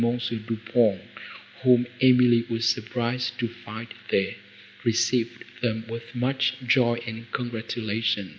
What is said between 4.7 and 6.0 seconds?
received them